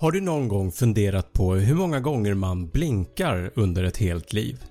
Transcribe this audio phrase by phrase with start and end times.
[0.00, 4.64] Har du någon gång funderat på hur många gånger man blinkar under ett helt liv?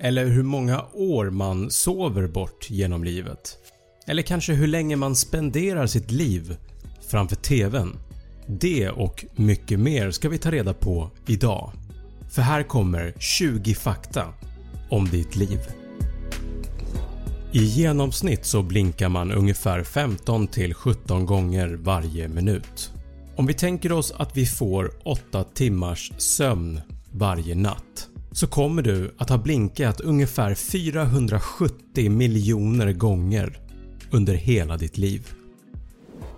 [0.00, 3.58] Eller hur många år man sover bort genom livet?
[4.06, 6.56] Eller kanske hur länge man spenderar sitt liv
[7.08, 7.96] framför TVn?
[8.46, 11.72] Det och mycket mer ska vi ta reda på idag.
[12.30, 14.32] För här kommer 20 fakta
[14.90, 15.60] om ditt liv.
[17.52, 22.92] I genomsnitt så blinkar man ungefär 15-17 gånger varje minut.
[23.36, 26.80] Om vi tänker oss att vi får 8 timmars sömn
[27.12, 33.58] varje natt så kommer du att ha blinkat ungefär 470 miljoner gånger
[34.10, 35.28] under hela ditt liv.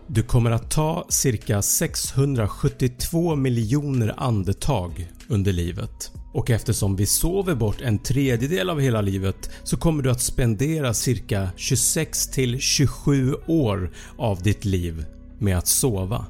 [0.07, 7.81] Du kommer att ta cirka 672 miljoner andetag under livet och eftersom vi sover bort
[7.81, 14.65] en tredjedel av hela livet så kommer du att spendera cirka 26-27 år av ditt
[14.65, 15.05] liv
[15.39, 16.27] med att sova.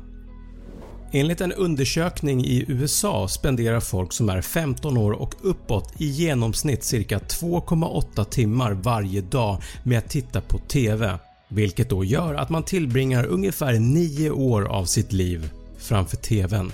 [1.13, 6.85] Enligt en undersökning i USA spenderar folk som är 15 år och uppåt i genomsnitt
[6.85, 12.63] cirka 2,8 timmar varje dag med att titta på TV vilket då gör att man
[12.63, 16.73] tillbringar ungefär 9 år av sitt liv framför TVn.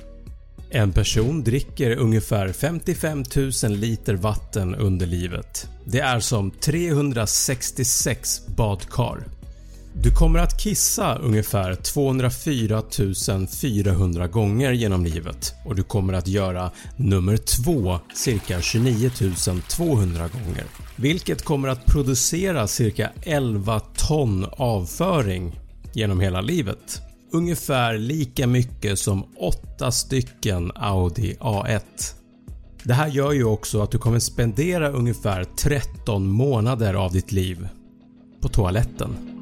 [0.71, 3.25] En person dricker ungefär 55
[3.65, 5.69] 000 liter vatten under livet.
[5.84, 9.25] Det är som 366 badkar.
[10.03, 12.82] Du kommer att kissa ungefär 204
[13.60, 19.10] 400 gånger genom livet och du kommer att göra nummer 2 cirka 29
[19.69, 20.65] 200 gånger
[20.97, 25.60] vilket kommer att producera cirka 11 ton avföring
[25.93, 27.03] genom hela livet.
[27.33, 31.81] Ungefär lika mycket som 8 stycken Audi A1.
[32.83, 37.69] Det här gör ju också att du kommer spendera ungefär 13 månader av ditt liv
[38.41, 39.34] på toaletten.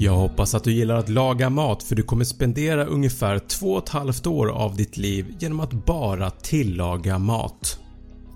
[0.00, 4.50] Jag hoppas att du gillar att laga mat för du kommer spendera ungefär 2,5 år
[4.50, 7.78] av ditt liv genom att bara tillaga mat.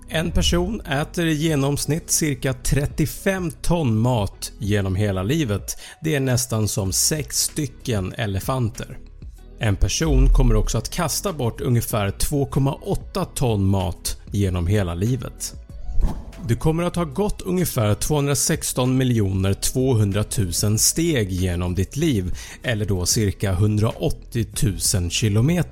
[0.09, 5.77] En person äter i genomsnitt cirka 35 ton mat genom hela livet.
[6.01, 8.97] Det är nästan som 6 stycken elefanter.
[9.59, 15.62] En person kommer också att kasta bort ungefär 2,8 ton mat genom hela livet.
[16.47, 19.01] Du kommer att ha gått ungefär 216
[19.61, 20.23] 200
[20.63, 24.45] 000 steg genom ditt liv eller då cirka 180
[24.95, 25.63] 000 km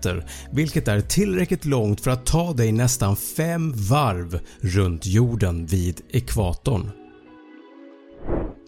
[0.52, 6.92] vilket är tillräckligt långt för att ta dig nästan 5 varv runt jorden vid ekvatorn.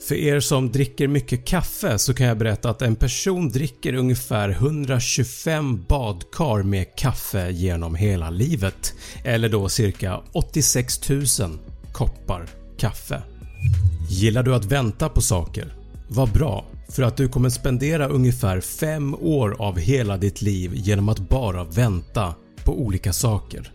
[0.07, 4.49] För er som dricker mycket kaffe så kan jag berätta att en person dricker ungefär
[4.49, 11.25] 125 badkar med kaffe genom hela livet eller då cirka 86 000
[11.93, 12.45] koppar
[12.77, 13.21] kaffe.
[14.09, 15.73] Gillar du att vänta på saker?
[16.07, 21.09] Vad bra, för att du kommer spendera ungefär 5 år av hela ditt liv genom
[21.09, 22.35] att bara vänta
[22.65, 23.71] på olika saker.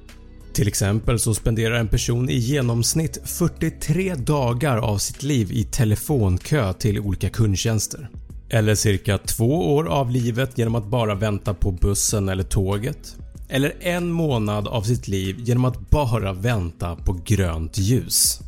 [0.53, 6.73] Till exempel så spenderar en person i genomsnitt 43 dagar av sitt liv i telefonkö
[6.73, 8.09] till olika kundtjänster.
[8.51, 13.17] Eller cirka 2 år av livet genom att bara vänta på bussen eller tåget.
[13.49, 18.41] Eller en månad av sitt liv genom att bara vänta på grönt ljus.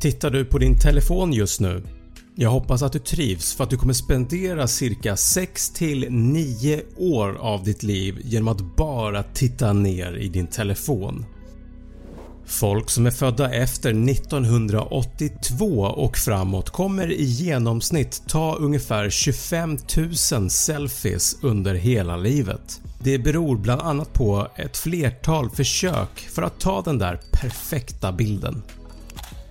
[0.00, 1.82] Tittar du på din telefon just nu?
[2.34, 7.82] Jag hoppas att du trivs för att du kommer spendera cirka 6-9 år av ditt
[7.82, 11.24] liv genom att bara titta ner i din telefon.
[12.46, 19.78] Folk som är födda efter 1982 och framåt kommer i genomsnitt ta ungefär 25
[20.32, 22.80] 000 selfies under hela livet.
[22.98, 28.62] Det beror bland annat på ett flertal försök för att ta den där perfekta bilden.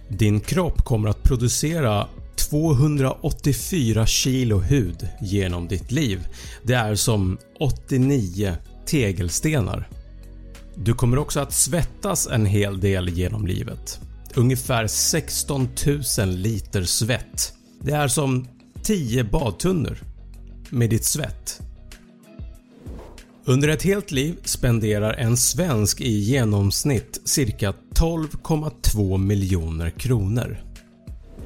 [0.10, 2.08] Din kropp kommer att producera
[2.50, 6.28] 284 kilo hud genom ditt liv.
[6.64, 8.56] Det är som 89
[8.86, 9.90] tegelstenar.
[10.76, 14.00] Du kommer också att svettas en hel del genom livet.
[14.36, 15.70] Ungefär 16
[16.20, 17.54] 000 liter svett.
[17.82, 18.48] Det är som
[18.84, 19.98] 10 badtunnor
[20.70, 21.62] med ditt svett.
[23.50, 30.58] Under ett helt liv spenderar en svensk i genomsnitt cirka 12,2 miljoner kronor.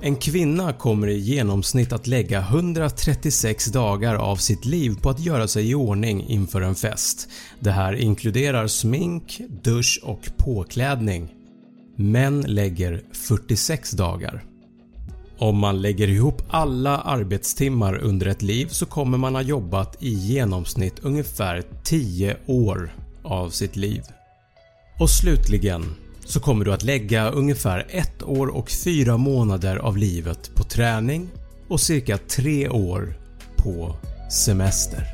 [0.02, 5.48] En kvinna kommer i genomsnitt att lägga 136 dagar av sitt liv på att göra
[5.48, 7.30] sig i ordning inför en fest.
[7.60, 11.34] Det här inkluderar smink, dusch och påklädning.
[11.96, 14.44] Män lägger 46 dagar.
[15.42, 20.10] Om man lägger ihop alla arbetstimmar under ett liv så kommer man ha jobbat i
[20.10, 24.02] genomsnitt ungefär 10 år av sitt liv.
[25.00, 25.96] Och slutligen
[26.26, 31.30] så kommer du att lägga ungefär ett år och 4 månader av livet på träning
[31.68, 33.14] och cirka 3 år
[33.56, 33.96] på
[34.32, 35.06] semester.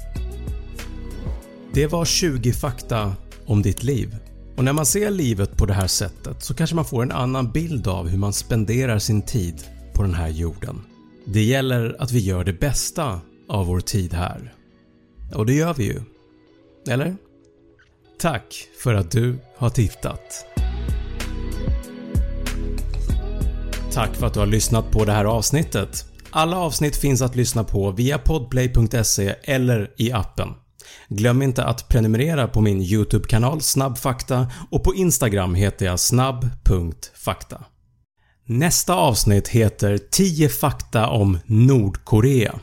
[1.74, 3.16] Det var 20 fakta
[3.46, 4.16] om ditt liv
[4.58, 7.52] och när man ser livet på det här sättet så kanske man får en annan
[7.52, 9.64] bild av hur man spenderar sin tid
[9.98, 10.82] på den här jorden.
[11.26, 14.54] Det gäller att vi gör det bästa av vår tid här.
[15.34, 16.02] Och det gör vi ju.
[16.90, 17.16] Eller?
[18.20, 20.46] Tack för att du har tittat.
[23.92, 26.06] Tack för att du har lyssnat på det här avsnittet.
[26.30, 30.50] Alla avsnitt finns att lyssna på via podplay.se eller i appen.
[31.08, 37.64] Glöm inte att prenumerera på min YouTube-kanal Snabbfakta och på Instagram heter jag snabb.fakta.
[38.50, 42.60] Nästa avsnitt heter 10 fakta om Nordkorea.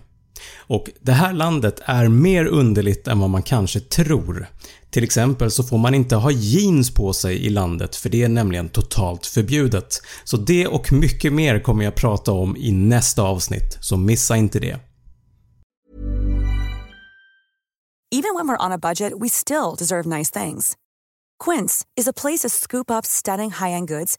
[0.56, 4.48] Och Det här landet är mer underligt än vad man kanske tror.
[4.90, 8.28] Till exempel så får man inte ha jeans på sig i landet för det är
[8.28, 10.02] nämligen totalt förbjudet.
[10.24, 14.60] Så det och mycket mer kommer jag prata om i nästa avsnitt, så missa inte
[14.60, 14.78] det.
[18.14, 20.72] Even when we're on a budget we still deserve nice things.
[21.44, 24.18] Quince is a place to scoop up stunning high-end goods